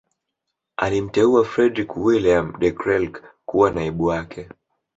Alimteua 0.77 1.43
Fredrick 1.45 1.95
Willeum 1.97 2.53
De 2.59 2.71
Krelk 2.71 3.23
kuwa 3.45 3.71
naibu 3.71 4.03
wake 4.05 4.47